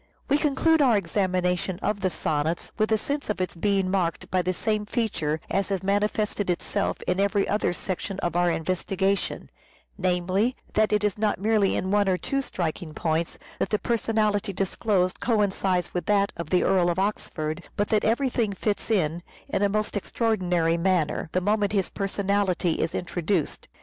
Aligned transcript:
We 0.29 0.39
conclude 0.39 0.81
our 0.81 0.97
examination 0.97 1.77
of 1.83 2.01
the 2.01 2.09
sonnets 2.09 2.71
with 2.75 2.91
a 2.91 2.97
sense 2.97 3.29
of 3.29 3.39
its 3.39 3.53
being 3.53 3.91
marked 3.91 4.31
by 4.31 4.41
the 4.41 4.51
same 4.51 4.83
feature 4.87 5.39
as 5.47 5.69
has 5.69 5.83
manifested 5.83 6.49
itself 6.49 7.03
in 7.03 7.19
every 7.19 7.47
other 7.47 7.71
section 7.71 8.17
of 8.21 8.35
our 8.35 8.49
investigation: 8.49 9.51
namely, 9.99 10.55
that 10.73 10.91
it 10.91 11.03
is 11.03 11.19
not 11.19 11.37
merely 11.39 11.75
in 11.75 11.91
one 11.91 12.09
or 12.09 12.17
two 12.17 12.41
striking 12.41 12.95
points 12.95 13.37
that 13.59 13.69
the 13.69 13.77
personality 13.77 14.51
disclosed 14.51 15.19
coincides 15.19 15.93
with 15.93 16.07
that 16.07 16.31
of 16.35 16.49
the 16.49 16.63
Earl 16.63 16.89
of 16.89 16.97
Oxford; 16.97 17.61
but 17.77 17.87
that 17.89 18.03
everything 18.03 18.53
fits 18.53 18.89
in, 18.89 19.21
in 19.49 19.61
a 19.61 19.69
most 19.69 19.95
extraordinary 19.95 20.77
manner, 20.77 21.29
the 21.31 21.41
moment 21.41 21.73
his 21.73 21.91
personality 21.91 22.71
is 22.81 22.95
introduced. 22.95 23.67